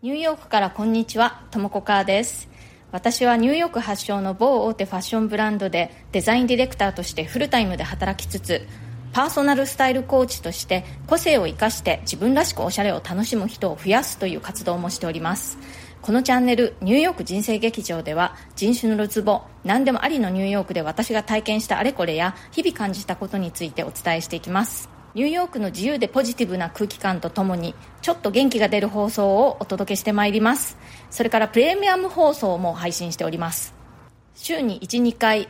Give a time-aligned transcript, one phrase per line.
[0.00, 2.48] ニューヨークからこんにちは、ともこかーです。
[2.92, 8.64] 私はニューヨーク発祥の某大手ファッションブランドでデザインディレクターとしてフルタイムで働きつつ、
[9.12, 15.58] パーソナルスタイルコーチとして個性を生かして自分らしくおしゃれを楽しむ人を増やすという活動もしております。
[16.00, 30.76] このチャンネルニューヨーク人生劇場では人種のるつぼ何でもありのニューヨークで私が体験したあれこれや日々感じたことについてお伝えしていきますニューヨークの自由でポジティブな空気感とともにちょっと元気が出る放送をお届けしてまいります。
[31.10, 33.74] それからプレミアム放送も配信しております。
[34.34, 35.48] 週に12回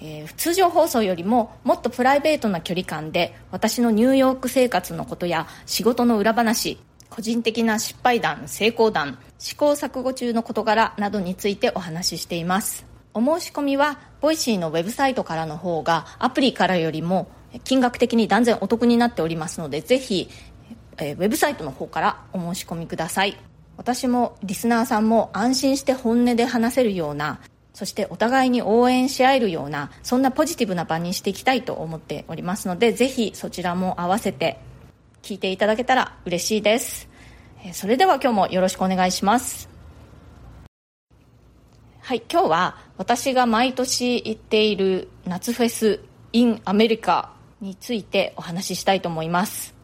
[0.00, 6.78] えー通常放送よりももっとプライベートな距離感で私のニューヨーク生活のことや仕事の裏話
[7.10, 12.86] 個人的な失敗談成功談試行錯誤中の事柄などについてお話ししています。
[13.12, 17.26] お申し込みは Voicy のウェブサイトからの方がアプリからよりも
[17.64, 20.28] 金額的に断然お得になっておりますのでぜひ
[20.98, 23.36] えーウェブサイトの方からお申し込みください。
[23.76, 27.40] 私もリスナーさんも安心して本音で話せるような
[27.72, 34.58] そしてお互いに応援し合えるようなそんなポジティブな場にしていきたいと思っておりますのでぜひそちらも合わせて
[35.22, 37.08] 聞いていただけたら嬉しいです。
[37.72, 39.70] それでは今日もよろしくお願いします。
[42.02, 46.00] はい今日は私が毎年行っている夏フェス
[46.32, 49.74] in アメリカについてお話ししたいと思います。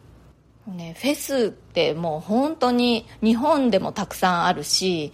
[0.67, 5.13] ね、フェスってもう本当に日本でもたくさんあるし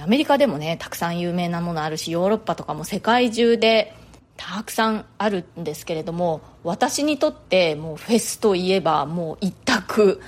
[0.00, 3.94] アメリカでもねたくさん有名なものあるしヨーロッパとかも世界中で
[4.36, 10.20] たくさんあるんですけれども私にとってもうフェスといえばもう一択。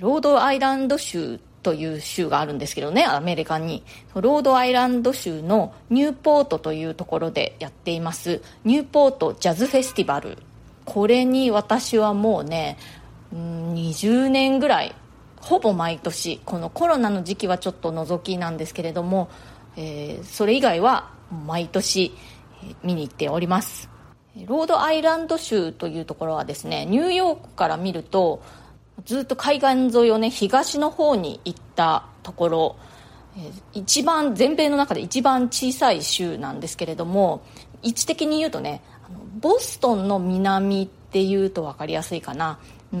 [0.00, 3.84] ロードアイランド州という州があるんですけどねアメリカに。
[4.14, 8.42] ロードアイランド州のニューポートというところでやっています。
[8.64, 10.36] ニューポートジャズフェスティバル。
[10.84, 12.78] これに私はもうね
[13.32, 14.94] うん20年ぐらい
[15.36, 19.28] ほぼ毎年このコロナの時期はちょっと除きなんですけれども、
[19.76, 21.10] えーそれ以外は
[21.46, 22.12] 毎年
[22.82, 23.90] 見に行っております。
[24.46, 28.42] ロードアイランド州というところはですねニューヨークから見ると
[29.04, 32.76] ずっと海岸沿いをね東の方に行ったところ
[33.72, 37.42] 一番全米の中で一番小さい州なんですけれども
[37.82, 38.82] 位置的に言うとね
[39.40, 42.58] ボストンの南っていうと分かりやすいかな。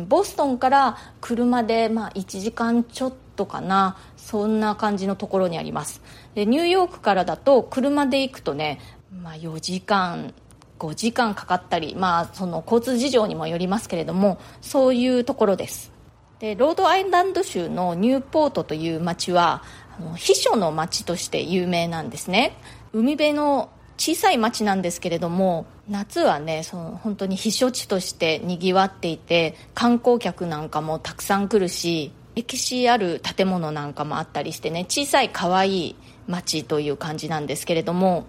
[0.08, 3.96] ボストンから車でまあ1時間ちょっとかな。
[4.16, 6.00] そんな感じのところにあります。
[6.34, 8.80] でニューヨークからだと車で行くとね、
[9.22, 10.32] まあ、4時間
[10.78, 15.92] 5時間かかったり、まあ、その交通事情にもよりますけれどもそういうところです。
[16.40, 19.62] でロードアイランド州のニューポートという町は
[19.96, 22.56] あの秘書の町として有名なんですね。
[22.92, 38.26] 海辺の小さい町なんですけれども夏はねその本当に避暑地としてにぎわっていて観光客なんかもたくさん来るし歴史ある建物なんかもあったりしてね小さい可愛い町という感じなんですけれども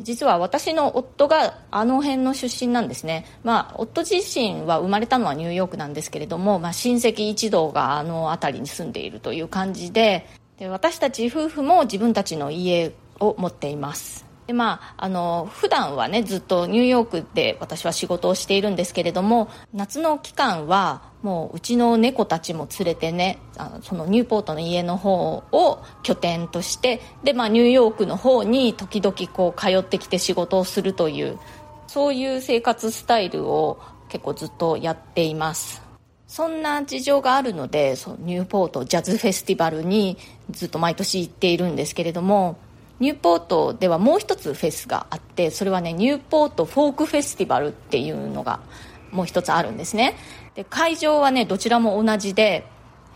[0.00, 10.26] 実は私の夫があの辺の出身なんですね、まあ、夫自身は生まれたのはニューヨークなんですけれども、まあ、親戚一同があの辺りに住んでいるという感じで
[10.58, 14.25] で私たち夫婦も自分たちの家を持っています。
[14.46, 31.40] でまあ、あの普段はねずっとニューヨークで私は仕事をしているんですけれども夏の期間はもううちの猫たちも連れてねあのそのニューポートの家の方を拠点としてで、まあ、ニューヨークの方に時々こう通ってきて仕事をするという
[31.88, 35.82] そういう生活スタイルを結構ずっとやっています。
[36.28, 40.18] そんな事情があるのでそうニューポートジャズフェスティバルに
[40.50, 42.58] ずっと毎年行っているんですけれども
[42.98, 48.60] ニューポートではもう一つフェスがあってそれはねニューポートフォークフェスティバルっていうのが
[49.10, 50.16] もう一つあるんですね。
[50.54, 52.66] で会場はねどちらも同じで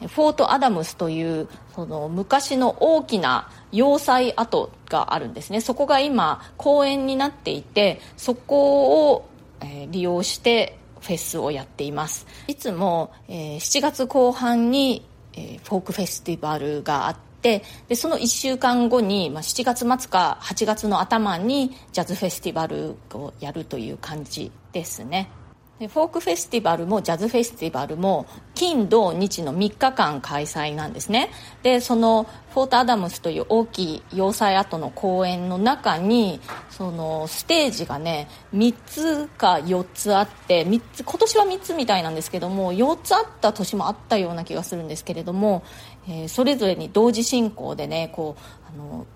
[0.00, 5.60] フォートアダムスというその昔の大きな要塞跡があるんですね。
[5.60, 9.26] そこが今公園になっていてそこを、
[9.62, 12.26] え利用してフェスをやっています。
[12.46, 15.04] いつも、え7月後半に、
[15.34, 17.62] えフォークフェスティバルがあってで
[17.94, 25.30] その1週間後に、まあ、7月末か8月の頭にジャズフェスティバルをやるという感じですね。
[25.78, 28.26] でフォークフェスティバルもジャズフェスティバルも
[28.60, 31.30] 金土日の3日間開催なんですね。
[31.62, 45.62] でそのフォートアダムスという大きい要塞跡の公園の中にそのステージがね3つか4つあって3つ今年は3つみたいなんですけども4つあった年もあったような気がするんですけれども、
[46.06, 49.06] えーそれぞれに同時進行でねこうあの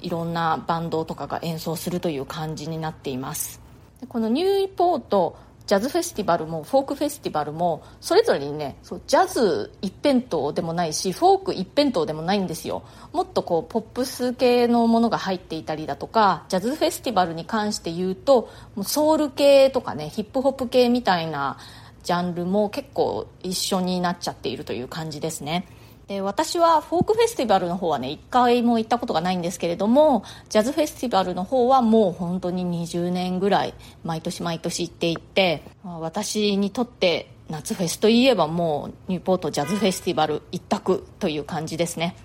[0.00, 3.60] いろんなバンドとかが演奏するという感じになっています。
[4.08, 5.36] このニューポート
[5.66, 12.82] ジャズフェスティバルもフォークフェスティバルもそれぞれにねそうジャズ一辺倒でもないしフォーク一辺倒でもないんですよ。
[13.12, 21.56] もっとこうポップス系のものが入っていたりだとかジャズフェスティバルに関して言うともうソウル系とかねヒップホップ系みたいな
[22.02, 25.66] ジャンルも結構一緒になっちゃっているという感じですね。
[26.08, 33.74] で私はフォークフェスティバルの方はね1回も行ったことがないんですけれどもジャズフェスティバルの方はもう本当に20年ぐらい
[34.04, 42.16] 毎年毎年行っていて私にとって夏フェスといえばもうニューポートジャズフェスティバル一択という感じですね。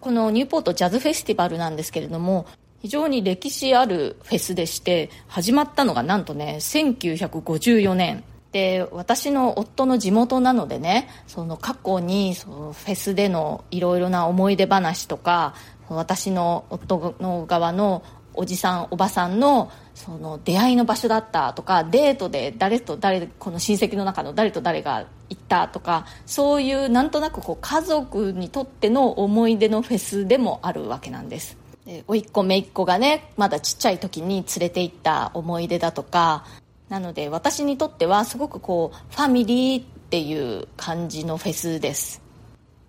[0.00, 2.46] このニューポートジャズフェスティバルなんですけれども
[2.80, 8.24] 非常に歴史あるフェスでして始まったのがなんとね1954年。
[8.52, 15.54] で私の夫の地元なのでねその過去にそのフェスでのいろいろな思い出話とか
[15.88, 18.02] 私の夫の側の
[18.34, 31.56] おじさんおばさんのその出会いの場所だったとかデートで誰と誰この親戚の中の誰と誰が行ったとかそういうなんとなくこう家族にとっての思い出のフェスでもあるわけなんです。
[31.84, 36.44] で甥っ子姪っ子がねまだちっちゃい時に連れて行った思い出だとか
[36.92, 42.20] なので私にとってはすごくこうファミリーっていう感じのフェスです。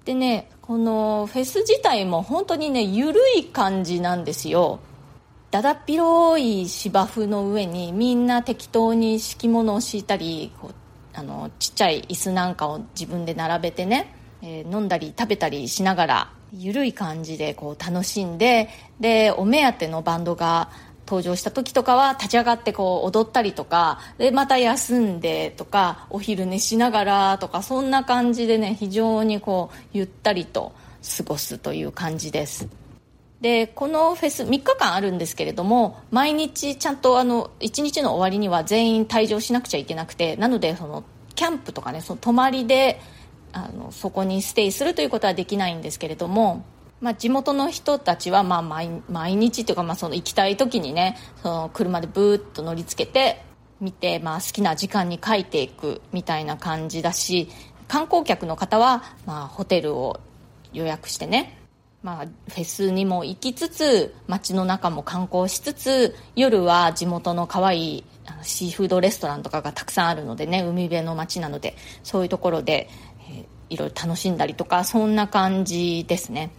[0.04, 4.80] でねこのフェス自体も本当にね緩い感じなんですよ。
[5.52, 10.74] だだっ広い芝生の上にみんな適当に敷物を敷いたりこう
[11.14, 18.68] あのちっちゃい椅子なんかを自分で並べてね、えー、飲んだり食べたりしながら緩い感じでこう楽しんで
[19.00, 20.72] でお目当てのバンドが
[21.06, 30.74] 登場した時とかは立ち上がってこう踊ったりとかでまた休んでとかお昼寝しながらとかそんな感じでね非常にこうゆったりと
[31.18, 32.68] 過ごすという感じです。
[33.42, 41.04] でこのフェス3日間あるんですけれども毎日ちゃんとあの1日の終わりには全員退場しなくちゃいけなくてなのでその
[41.36, 43.02] キャンプとかねその泊まりで
[43.52, 46.64] あのそこにステイするということはできないんですけれども
[47.04, 53.44] まあ、地元の人たちはまあ毎日というかまあその行きたい時にねその車でブーッと乗りつけて
[53.82, 57.50] 見て、まあ、好きな時間に帰っていくみたいな感じだし
[57.90, 60.22] 観光客の方はまあホテルを
[60.72, 61.60] 予約してね
[62.04, 68.04] まあ、フェスにも行きつつ街の中も観光しつつ夜は地元の可愛い
[68.42, 72.90] シーフードレストランとかがたくさんあるのでね海辺の街なのでそういうところで、
[73.30, 76.52] えー、いろいろ楽しんだりとかそんな感じですね。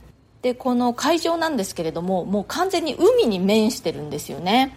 [0.45, 4.77] でこの会場なんですけれどももう完全に海に面してるんですよね。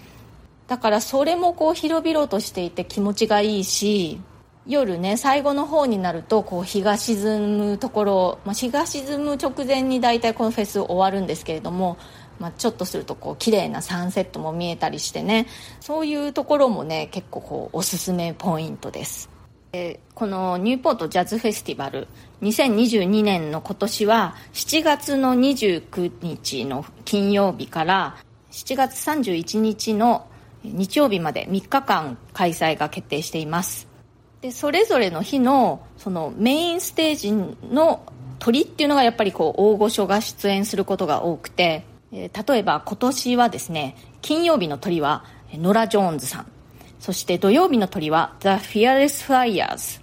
[0.68, 4.22] だからそれもこう広々としていて気持ちがいいし
[4.66, 11.98] 夜ね最後の方になるとこう日が沈むところ、まあ、日が沈む直前に大体このフェス終わるんですけれども、
[12.40, 15.48] まあ、ちょっとするとこう綺麗なサンセットも見えたりしてね。
[15.81, 19.37] そういうところもね結構こうおすすめポイントです。
[20.13, 22.07] このニューポートジャズフェスティバル
[22.41, 28.18] 2022年の今年は7月の29日の金曜日から
[28.51, 30.27] 7月31日の
[30.63, 33.88] 日曜日まで3日間開催が決定しています。
[34.41, 38.03] でそれぞれの日のそのメインステージの
[38.39, 46.56] 鳥っていうのがやっぱりこう大御所が出演することが多くて、例えば今年はですね金曜日の鳥はノラ・ジョーンズさん。
[47.07, 50.01] そして土曜日の鳥は The Fearless Flyers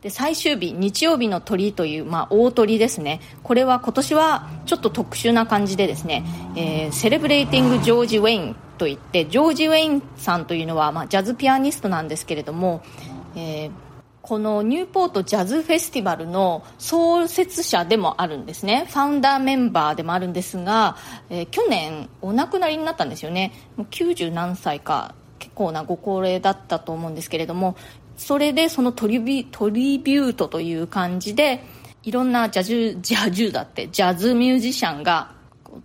[0.00, 3.20] で最終日日曜日の鳥という、まあ、大鳥ですね。
[3.44, 6.24] これは今年はちょっと特殊な感じでですね、
[6.56, 12.82] えー、セレブレーティング・ジョージ・ウェインといってジョージ・ウェインさんというのは、まあ、ジャズピアニストなんですけれども、
[13.36, 13.70] えー、
[14.20, 18.88] このニューポートジャズフェスティバルの創設者でもあるんですね。
[18.88, 20.96] ファウンダーメンバーでもあるんですが、
[21.30, 23.52] えー、去年お亡くなりになったんですよね。
[23.78, 25.14] 90何歳か。
[25.54, 27.76] 構なご高齢だったと思うんですけれども
[28.16, 31.64] それでそのトリビトリビュートという感じで
[32.02, 35.32] いろんなジャズジャズだってジャズミュージシャンが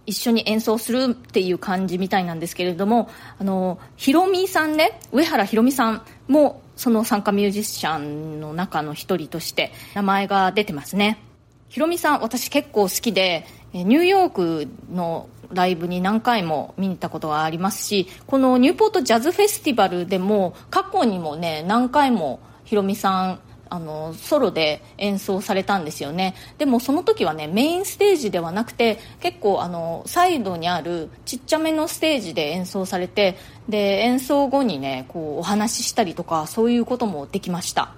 [0.05, 3.09] 一緒に演奏するっていう感じみたいなんですけれども
[3.39, 11.23] あのヒロミさんね上原ひろみさんもその参加ミュージシャンの中の一人として名前が出てますね。
[11.69, 26.35] ひろみさん私結構好きでニューヨークのライブに何回も見に行ったことがありますしこのニューポートジャズフェスティバルでも過去にもね何回もヒロミさんあのソロで演奏されたんですよね。
[26.57, 37.93] でもその時はねメインステージではなくて結構あのサイドにあるちっちゃめのステージで演奏されてで演奏後にねこうお話ししたりとかそういうこともできました。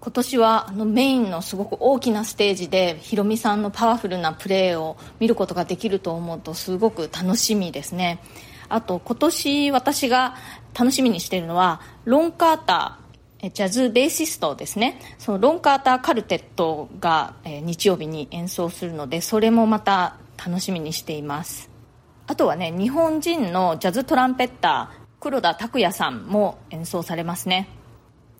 [0.00, 8.22] 今年はあのメインのすごく大きなステージでヒロミさんのパワフルなプレーを見ることができると思うとすごく楽しみですね。
[8.70, 10.36] あと今年私が
[10.78, 15.00] 楽しみにしているのはロン・カータージャズベーシストですね。
[15.18, 21.68] そのロン・カーター・カルテットが、日曜日に演奏するのでそれもまた楽しみにしています。
[22.26, 27.68] あとはね日本人のジャズトランペッター黒田拓也さんも演奏されますね。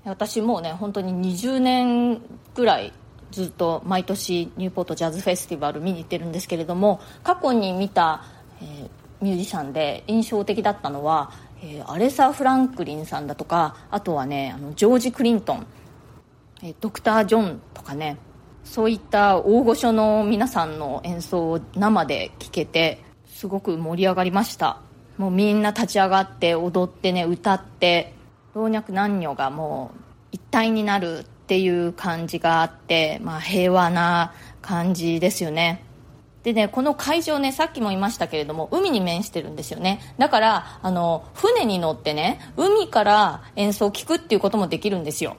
[0.04, 2.21] 私もうね本当に20年
[2.54, 2.92] ぐらい
[3.30, 8.25] ずっと毎年ニューポートジャズフェスティバル見に行ってるんですけれども過去に見た、
[8.61, 8.88] えー、
[9.21, 11.30] ミュージシャンで印象的だったのは
[11.62, 15.66] えー、アレサ・フランクリンさんだとかあとはねあのジョージ・クリントン、
[16.62, 18.16] えー、ドクター・ジョンとかね
[18.64, 24.80] そういった大御所の皆さんの演奏を生で聴けてすごく盛り上がりました。
[25.16, 28.14] もうみんな立ち上がって踊ってね歌って
[28.54, 30.00] 老若男女がもう
[30.33, 35.85] 一体になるっていう感じがあって、まあ、平和な感じですよね
[36.42, 40.00] でね、この会場ね、さっきも言いましたけれども、海に面してるんですよね。
[40.16, 45.37] だから、あの、船に乗ってね、海から演奏を聴くっていうこともできるんですよ。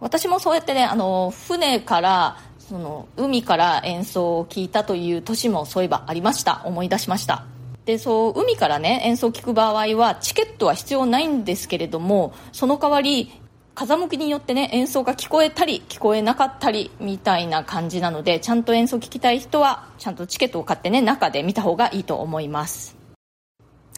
[0.00, 6.62] 私もそうやってね、あの、船から、その、海から演奏を聴いたという年もそういえばありました。
[6.64, 7.44] 思い出しました。
[7.84, 13.30] で、そう、海からね、演奏を聴く場合は、チケットは必要ないんですけれども、その代わり、
[13.74, 22.96] 風向きによってね演奏が聞こえたり聞こえなかったりみたいな感じなのでちゃんと演奏聞きたい人はちゃんとチケットを買ってね中で見た方がいいと思います、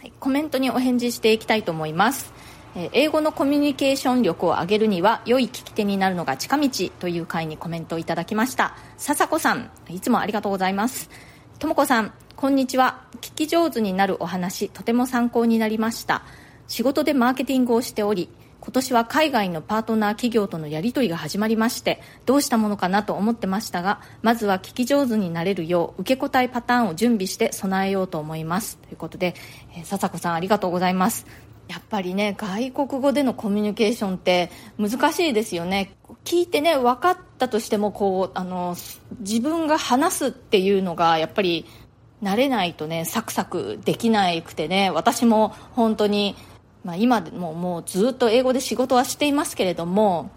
[0.00, 2.32] はい、コメントにお返事していきたいと思います。
[2.78, 6.68] え英語のコミュニケーション力を上げるには良い聞き手になるのが近道
[7.00, 8.76] という回にコメントをいただきました。
[8.98, 11.08] 笹子さんいつもありがとうございます。
[11.58, 13.00] とも子さんこんにちは。
[13.22, 16.22] 聞き上手になるお話とても参考になりました。
[16.68, 18.28] 仕事でマーケティングをしており
[18.60, 28.76] 今年は海外のパートナー企業とのやり取りが始まりましてどうしたものかなと思ってましたがまずは聞き上手になれるよう受け答えパターンを準備して備えようと思います。
[28.76, 29.34] ということで、
[29.74, 31.26] えー、笹子さんありがとうございます。
[31.68, 35.96] やっぱりね外国語でのコミュニケーションって難しいですよね。
[36.24, 38.76] 聞いてね分かったとしてもこうあの
[39.20, 41.64] 自分が話すっていうのがやっぱり
[42.22, 46.36] 慣れないとねサクサクできなくてね私も本当に
[46.86, 50.30] まあ、今でももうずっと英語で仕事はしていますけれども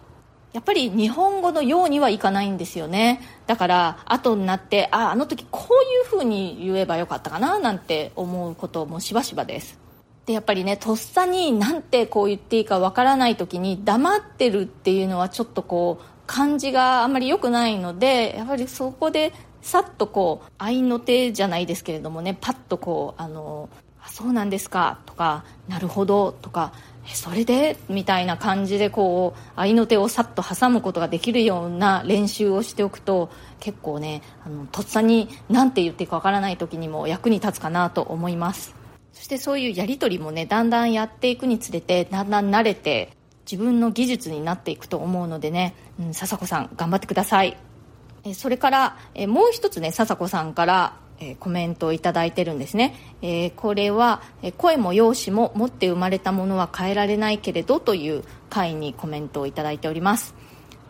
[0.52, 3.22] やっぱり日本語のようにはいかないんですよね。
[3.46, 9.78] だから後になってああの時こういうふうに言えばよかったかななんて思うこともしばしばです。
[10.26, 23.70] でやっぱりねとっさになんてこう言っていいかわからない時に黙ってるっていうのはちょっとこう感じがあんまり良くないのでやっぱりそこでさっとこう合いの手じゃないですけれどもねパッとこうあの
[24.08, 26.74] そうなんですかとかなるほどとか
[27.14, 27.76] それで？
[27.90, 38.76] みたいな感じでこう合いの手をさっと挟むことができるような練習をしておくと結構ねあのとっさに何て言っていいかわからない時にも役に立つかなと思います。
[39.12, 43.12] そしてそういうやり取りもねだんだんやっていくにつれてだんだん慣れて
[43.50, 47.58] 自分の技術になっていくと思うのでね、うん、笹子さん頑張ってください。
[48.24, 60.34] えそれからえもう一つね笹子さんからえコメントをいいてるんですね、えー、これはえ声も容姿も持って生まれたものは変えられないけれどという回にコメントをいいております。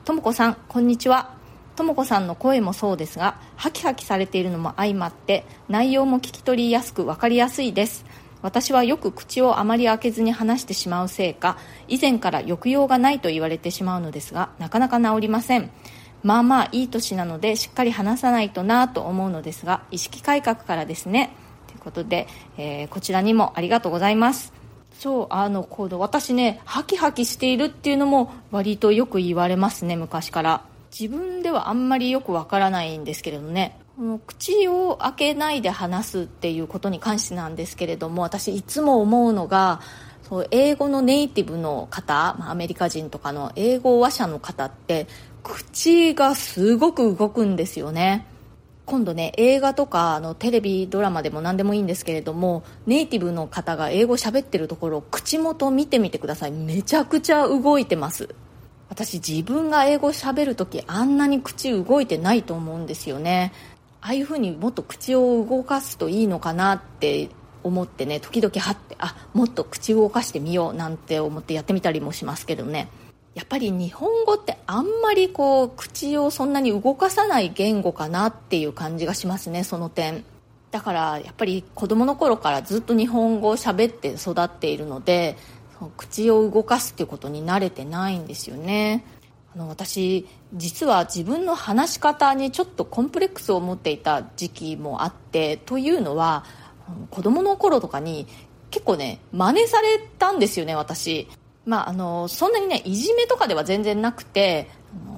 [0.05, 1.38] とも子さんこんにちは。
[1.75, 8.05] とも子さんの声もそうですがハキハキされているのも相まって内容も聞き取りやすく分かりやすいです。
[8.41, 11.57] 私はよく口をあまり開けずに話してしまうせいか
[11.89, 15.71] 以前から抑揚がないと言われてしまうのですがなかなか治りません。
[16.23, 21.33] まあまあいい年なのでしっかり話さないとなと思うのですが意識改革からですね。
[21.67, 24.53] ということで、えー、こちらにもありがとうございます。
[24.97, 30.61] そうあのコード私ねハキハキしているっていうのも割とよく言われますね昔から。
[30.91, 33.77] 自分ではあんまりよくわからないんですけれどね。
[34.25, 39.81] 口を開けないで話すっていうことに関してなんですけれども私いつも思うのが
[40.29, 45.07] そう英語のネイティブの方、アメリカ人とかの英語話者の方って
[45.43, 48.25] 口がすごく動くんですよね。
[48.86, 56.51] 今度ね映画とかあのテレビドラマでも何でもいいんですけれどもネイティブの方が英語喋ってるところ口元見てみてください。
[56.51, 58.34] めちゃくちゃ動いてます。
[58.89, 63.53] 私自分が英語喋る時あんなに口動いてないと思うんですよね。
[64.01, 67.29] ああいう風にもっと口を動かすといいのかなって
[67.63, 72.89] 思ってね時々はってあもっと口を動かしてみようなんて思ってやってみたりもしますけどね。
[73.36, 80.24] やっぱり日本語ってあんまりこう口をそんなに動かさない言語かなっていう感じがしますねその点。
[80.71, 85.36] だからやっぱり子供の頃からずっと日本語を喋って育っているので
[85.98, 89.05] 口を動かすっていうことに慣れてないんですよね。
[89.55, 96.45] あの私実は自分の話し方にちょっとコンプレックスを持っていた時期もあってというのは
[97.09, 98.27] 子供の頃とかに
[98.69, 101.27] 結構ね真似されたんですよね私。
[101.69, 104.67] まあ、あのそんなにねいじめとかでは全然なくて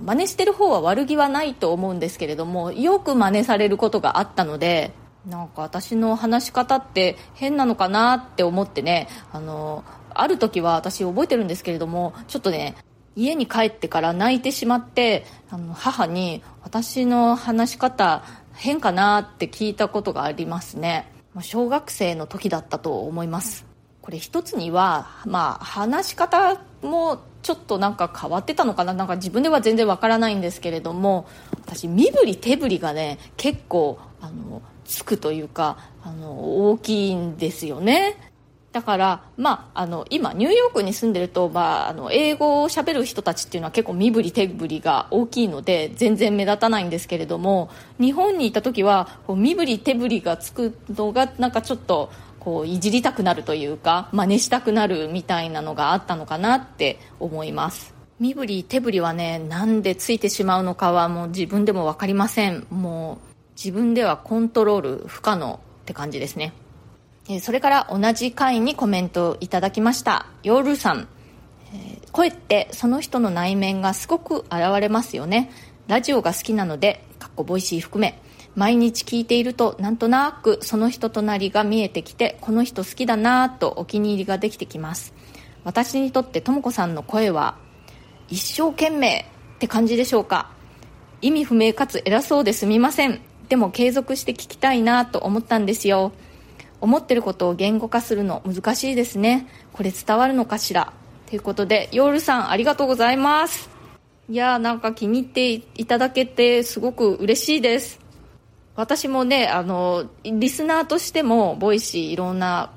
[0.04, 4.92] 真似してる方は悪気はないと思うんですけれどもよく真似されることがあったので
[5.26, 12.76] なんか私の話し方って変なのかなって思ってねあのある時は私覚えてるんですけれどもちょっとね
[13.16, 21.10] 家に帰ってから泣いてしまってあの母に私の話し方変かなって聞いたことがありますね。
[21.40, 23.71] 小学生の時だったと思います。
[24.12, 28.94] これ一つには、まあ、話し方もちょっとなんか変わってたのかな。
[28.94, 31.30] なんか自分では全然わからないんですけれども
[31.66, 38.31] 私身振り手振りがね結構あのつくというかあの大きいんですよね。
[38.72, 57.94] だから、まあ、あの今ニューヨークに住んでると、まあ、あの英語をしゃべる人たちっていうのは結構身振り手振りが大きいので全然目立たないんですけれども日本にいた時はこう身振り手振りがつくのがなんかちょっとこういじりたくなるというか真似したくなるみたいなのがあったのかなって思います。
[58.20, 62.66] 身振り手振りはねなんでついてしまうのかはもう自分でも分かりません。
[62.70, 66.54] もう自分ではコントロール不可能って感じですね。
[67.40, 70.26] それから同じ回にコメントいただきました。
[70.44, 71.08] ヨールさん。
[72.12, 75.52] 声ってその人の内面がすごく現れますよね。
[75.88, 78.20] ラジオが好きなのでかっこ Voicy 含め。
[78.56, 85.14] 毎日聞いているとなんとなくその人となりが見えてきてこの人好きだなとお気に入りができてきます。
[85.64, 87.56] 私にとってとも子さんの声は
[88.28, 89.26] 一生懸命
[89.56, 90.50] って感じでしょうか。
[91.22, 93.22] 意味不明かつ偉そうですみません。
[93.48, 96.12] でも継続して聞きたいなと思ったんですよ。
[96.82, 99.48] 思ってることを言語化するの難しいですね。
[99.72, 100.92] これ伝わるのかしら？
[101.28, 103.70] ということでヨールさんありがとうございます。
[104.30, 108.00] いやーなんか気に入っていただけてすごく嬉しいです。
[108.76, 112.72] 私もねあのリスナーとしても Voicy いろんな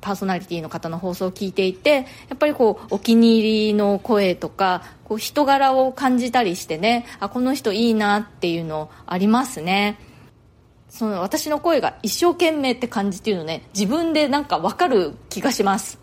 [0.00, 9.98] パーソナリティの方の放送を聞いていてやっぱりこうお気に入りの声とかこう人柄を感じたりしてねあこの人いいなっていうのありますね。
[10.88, 15.98] その私の声が一生懸命って感じっていうのね自分でなんか分かる気がします。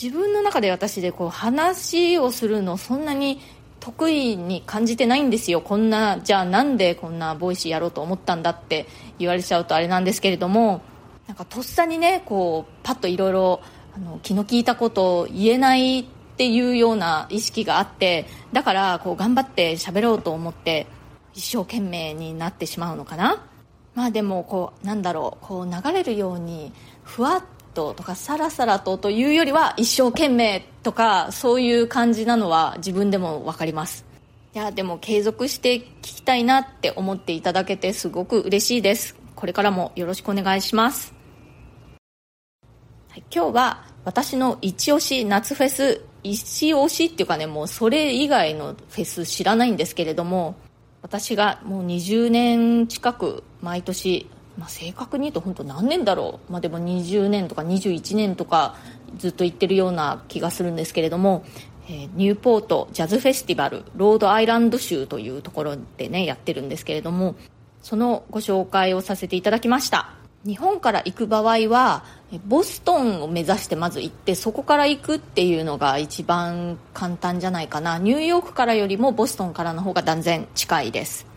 [0.00, 3.40] 自分の中で私でこう話をするのそんなに
[3.80, 5.60] 得意に感じてないんですよ。
[5.60, 8.86] こんなじゃあなんでこんな Voicy やろうと思ったんだって
[9.18, 10.82] 言われちゃうとあれなんですけれども
[11.26, 13.60] なんかとっさにねこうパッといろいろ
[14.22, 16.04] 気の利いたことを言えないっ
[16.36, 20.86] ていうような意識があってだからこう頑張って喋ろうと思って
[21.34, 23.49] 一生懸命になってしまうのかな。
[23.94, 26.72] まあでもこうなんだろうこう流れるように
[27.02, 34.04] ふわっととかさらさらとというよりは一生懸命とかそういう感じなのは自分でも分かります。
[34.52, 39.20] いやでも継続して聞きたいなって思っていただけてすごく嬉しいです。
[39.40, 41.14] これからもよろしくお願いします、
[43.08, 50.56] はい、今日は私の一押し夏フェス一押しっていうかねもうそれ以外のフェス知らないんですけれども
[51.00, 58.76] 私がもう20年近く毎年、まあ、正確に言うと本当何年だろう、まあ、でも20年とか21年とか
[59.18, 61.44] ずっと言ってるような気がするんですけれども、
[61.88, 67.34] えー、ニューポートジャズフェスティバルロードアイランド州というところでねやってるんですけれども
[67.82, 70.20] そのご紹介をさせていただきました。
[70.44, 72.04] 日本から行く場合は
[72.46, 77.98] ボストンを目指してまず行ってそこから行くっていうのが一番簡単じゃないかな。
[77.98, 81.29] ニューヨークからよりもボストンからの方が断然近いです。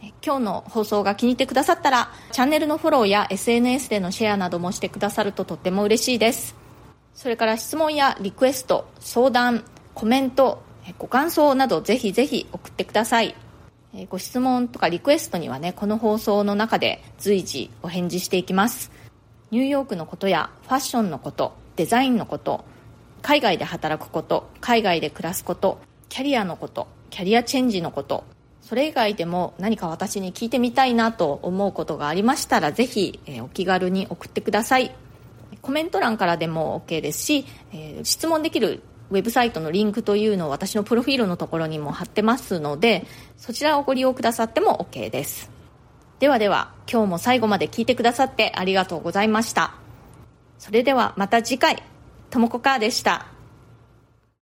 [0.00, 6.54] 今日の放送が気に入ってくださったらチャンネルのフォローや SNS でのシェアなどもしてくださるととっても嬉しいです。
[7.14, 10.62] それから質問やリクエスト相談コメント
[10.98, 13.34] ご感想などぜひぜひ送ってください。
[14.08, 18.92] ご質問とかリクエストにはねこの放送の中で随時お返事していきます。
[19.50, 22.64] ニューヨークのことやファッションのことデザインのこと
[23.22, 28.24] 海外で働くこと海外で暮らすことキャリアのことキャリアチェンジのこと
[28.68, 34.94] それ以外でも何か私に聞いてみたいなと思うことがありましたらぜひ、え、お気軽に送ってください。
[35.62, 43.06] コメント欄からでも OK ですし、え、質問できるウェブサイトのリンクというのを私のプロフィールのところにも貼ってますので
[43.38, 45.50] そちらをご利用くださっても OK です。
[46.18, 49.76] ではでは今日も最後まで聞いてくださってありがとうございました。
[50.58, 51.82] それではまた次回。
[52.28, 53.37] ともこかーでした。